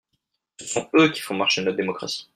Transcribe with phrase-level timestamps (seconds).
[0.57, 2.27] Ce sont eux qui font marcher notre démocratie